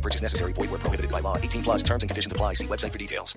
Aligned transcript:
No 0.00 0.02
purchase 0.02 0.22
necessary. 0.22 0.52
Void 0.54 0.70
where 0.70 0.80
prohibited 0.80 1.10
by 1.10 1.20
law. 1.20 1.36
18 1.36 1.62
plus 1.62 1.82
terms 1.82 2.02
and 2.02 2.08
conditions 2.10 2.32
apply. 2.32 2.54
See 2.54 2.66
website 2.66 2.92
for 2.92 2.98
details. 2.98 3.36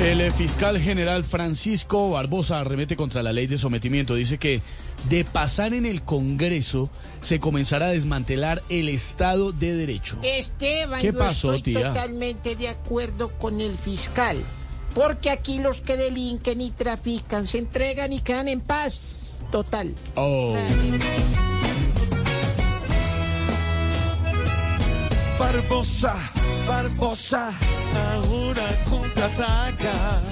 El 0.00 0.30
fiscal 0.30 0.78
general 0.80 1.24
Francisco 1.24 2.10
Barbosa 2.10 2.60
arremete 2.60 2.94
contra 2.96 3.20
la 3.22 3.32
ley 3.32 3.48
de 3.48 3.58
sometimiento. 3.58 4.14
Dice 4.14 4.38
que 4.38 4.62
de 5.10 5.24
pasar 5.24 5.74
en 5.74 5.84
el 5.86 6.02
Congreso 6.02 6.88
se 7.20 7.40
comenzará 7.40 7.86
a 7.86 7.90
desmantelar 7.90 8.62
el 8.70 8.88
Estado 8.88 9.50
de 9.52 9.74
Derecho. 9.74 10.18
Esteban, 10.22 11.00
¿Qué 11.00 11.08
yo 11.08 11.18
pasó, 11.18 11.52
estoy 11.52 11.74
tía? 11.74 11.88
totalmente 11.88 12.54
de 12.54 12.68
acuerdo 12.68 13.30
con 13.38 13.60
el 13.60 13.76
fiscal. 13.76 14.38
Porque 14.94 15.30
aquí 15.30 15.58
los 15.58 15.80
que 15.80 15.96
delinquen 15.96 16.60
y 16.60 16.70
trafican 16.70 17.44
se 17.46 17.58
entregan 17.58 18.12
y 18.12 18.20
quedan 18.20 18.46
en 18.48 18.60
paz. 18.60 19.42
Total. 19.50 19.94
Oh. 20.14 20.54
Barbosa, 25.58 26.14
Barbosa, 26.68 27.50
ahora 28.12 28.68
contraataca 28.88 30.22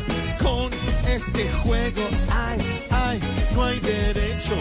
con 0.40 0.70
este 1.08 1.50
juego. 1.64 2.02
Ay, 2.30 2.60
ay, 2.92 3.20
no 3.52 3.64
hay 3.64 3.80
derecho. 3.80 4.54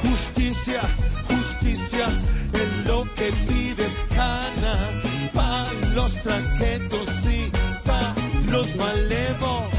Justicia, 0.00 0.80
justicia, 1.26 2.06
en 2.52 2.86
lo 2.86 3.04
que 3.16 3.32
pides 3.48 3.92
cana. 4.14 4.74
Pa' 5.34 5.66
los 5.96 6.14
tranquetos 6.22 7.08
y 7.26 7.50
pa' 7.84 8.14
los 8.48 8.76
malevos. 8.76 9.71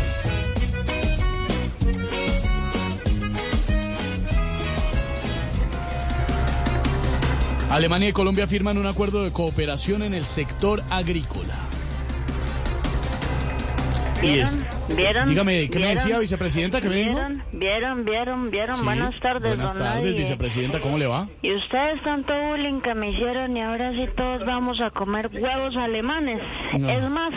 Alemania 7.74 8.10
y 8.10 8.14
Colombia 8.14 8.46
firman 8.46 8.78
un 8.78 8.86
acuerdo 8.86 9.24
de 9.24 9.32
cooperación 9.32 10.04
en 10.04 10.14
el 10.14 10.26
sector 10.26 10.84
agrícola. 10.92 11.56
¿Vieron? 14.22 14.66
¿Vieron? 14.96 15.28
Dígame, 15.28 15.70
¿qué 15.70 15.80
me 15.80 15.86
¿Vieron? 15.88 15.96
decía, 16.04 16.20
vicepresidenta? 16.20 16.80
¿Qué 16.82 16.88
me 16.88 16.96
dijo? 16.98 17.20
¿Vieron? 17.52 18.06
¿Vieron? 18.06 18.52
¿Vieron? 18.52 18.76
Sí, 18.78 18.84
Buenas 18.84 19.20
tardes, 19.20 19.50
Buenas 19.56 19.74
don 19.74 19.84
tardes, 19.84 20.04
Nadie. 20.04 20.18
vicepresidenta, 20.18 20.80
¿cómo 20.80 20.98
le 21.00 21.08
va? 21.08 21.28
Y 21.42 21.54
ustedes 21.56 22.02
tanto 22.04 22.32
bullying 22.48 22.80
que 22.80 22.94
me 22.94 23.10
hicieron 23.10 23.58
y 23.58 23.62
ahora 23.62 23.92
sí 23.92 24.06
todos 24.16 24.46
vamos 24.46 24.80
a 24.80 24.92
comer 24.92 25.30
huevos 25.34 25.76
alemanes. 25.76 26.42
No. 26.80 26.90
Es 26.90 27.10
más, 27.10 27.34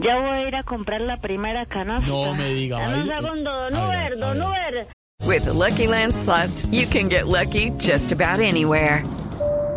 ya 0.00 0.16
voy 0.18 0.30
a 0.30 0.48
ir 0.48 0.56
a 0.56 0.64
comprar 0.64 1.00
la 1.00 1.18
primera 1.20 1.64
canasta. 1.64 2.06
No 2.08 2.34
me 2.34 2.48
diga, 2.52 2.84
En 2.84 3.02
un 3.02 3.08
segundo, 3.08 3.52
don 3.70 3.74
Uber, 3.76 4.18
don. 4.18 4.42
Uber. 4.42 4.88
With 5.24 5.44
the 5.44 5.52
Lucky 5.54 5.86
Land 5.86 6.14
slots, 6.14 6.66
you 6.72 6.86
can 6.86 7.08
get 7.08 7.28
lucky 7.28 7.70
just 7.78 8.12
about 8.12 8.40
anywhere. 8.40 9.02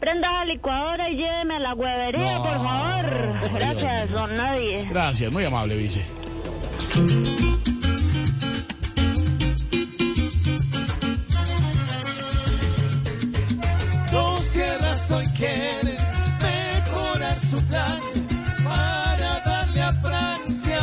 Prenda 0.00 0.32
la 0.32 0.44
licuadora 0.46 1.10
y 1.10 1.16
lléveme 1.16 1.56
a 1.56 1.58
la 1.58 1.74
huevería, 1.74 2.34
No, 2.38 2.42
por 2.42 2.52
favor. 2.52 3.52
Gracias, 3.54 4.10
don 4.10 4.36
Nadie. 4.36 4.86
Gracias, 4.90 5.32
muy 5.32 5.44
amable, 5.44 5.76
vice. 5.76 6.04
Dos 14.10 14.50
tierras 14.52 15.10
hoy 15.10 15.26
quieren 15.36 15.98
mejorar 16.42 17.38
su 17.38 17.64
plan 17.66 18.00
para 18.64 19.40
darle 19.46 19.82
a 19.82 19.92
Francia 19.92 20.79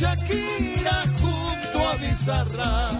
Shakira 0.00 1.04
junto 1.20 1.88
a 1.88 1.96
Bizarra. 1.96 2.90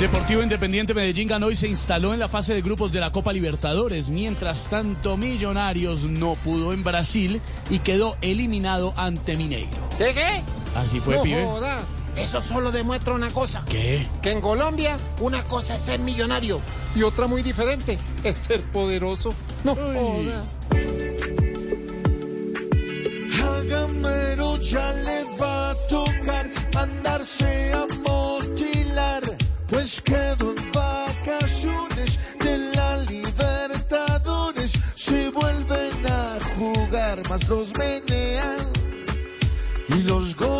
Deportivo 0.00 0.42
Independiente 0.42 0.94
Medellín 0.94 1.28
ganó 1.28 1.52
y 1.52 1.54
se 1.54 1.68
instaló 1.68 2.12
en 2.12 2.18
la 2.18 2.28
fase 2.28 2.54
de 2.54 2.62
grupos 2.62 2.90
de 2.90 2.98
la 2.98 3.12
Copa 3.12 3.32
Libertadores. 3.32 4.08
Mientras 4.08 4.68
tanto, 4.68 5.16
Millonarios 5.16 6.02
no 6.02 6.34
pudo 6.34 6.72
en 6.72 6.82
Brasil 6.82 7.40
y 7.68 7.78
quedó 7.78 8.16
eliminado 8.20 8.92
ante 8.96 9.36
Mineiro. 9.36 9.68
¿Qué 9.96 10.12
qué? 10.12 10.42
Así 10.74 10.98
fue, 10.98 11.18
no 11.18 11.22
pibe. 11.22 11.44
joda. 11.44 11.78
Eso 12.20 12.42
solo 12.42 12.70
demuestra 12.70 13.14
una 13.14 13.30
cosa. 13.30 13.64
¿Qué? 13.68 14.06
Que 14.22 14.32
en 14.32 14.40
Colombia 14.40 14.96
una 15.20 15.42
cosa 15.44 15.76
es 15.76 15.82
ser 15.82 16.00
millonario 16.00 16.60
y 16.94 17.02
otra 17.02 17.26
muy 17.26 17.42
diferente 17.42 17.98
es 18.22 18.36
ser 18.36 18.62
poderoso. 18.62 19.34
No 19.64 19.74
joda. 19.74 20.44
Ya 24.70 24.92
le 24.92 25.24
va 25.40 25.70
a 25.70 25.74
tocar 25.88 26.48
andarse 26.76 27.72
a 27.72 27.86
motilar, 28.08 29.22
pues 29.66 30.00
quedó 30.00 30.54
en 30.54 30.70
vacaciones 30.70 32.20
de 32.38 32.58
la 32.76 32.98
Libertadores. 32.98 34.70
Se 34.94 35.30
vuelven 35.30 36.06
a 36.06 36.38
jugar, 36.56 37.28
más 37.28 37.48
los 37.48 37.72
menean 37.76 38.68
y 39.88 40.02
los 40.02 40.36
golean, 40.36 40.59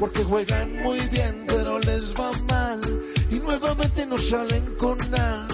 porque 0.00 0.24
juegan 0.24 0.82
muy 0.82 0.98
bien, 1.12 1.44
pero 1.46 1.78
les 1.78 2.14
va 2.14 2.32
mal 2.48 2.80
y 3.30 3.34
nuevamente 3.34 4.06
no 4.06 4.18
salen 4.18 4.74
con 4.76 4.98
nada. 5.10 5.46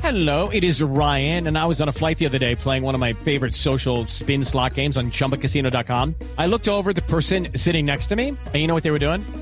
Hello, 0.00 0.48
it 0.48 0.64
is 0.64 0.80
Ryan, 0.80 1.48
and 1.48 1.58
I 1.58 1.66
was 1.66 1.82
on 1.82 1.88
a 1.88 1.92
flight 1.92 2.16
the 2.16 2.24
other 2.26 2.38
day 2.38 2.54
playing 2.54 2.82
one 2.82 2.94
of 2.94 3.00
my 3.00 3.12
favorite 3.12 3.54
social 3.54 4.06
spin 4.06 4.42
slot 4.42 4.74
games 4.74 4.96
on 4.96 5.10
chumbacasino.com. 5.10 6.14
I 6.38 6.46
looked 6.46 6.68
over 6.68 6.94
the 6.94 7.02
person 7.02 7.48
sitting 7.56 7.84
next 7.84 8.06
to 8.06 8.16
me, 8.16 8.28
and 8.28 8.54
you 8.54 8.68
know 8.68 8.74
what 8.74 8.84
they 8.84 8.92
were 8.92 9.00
doing? 9.00 9.22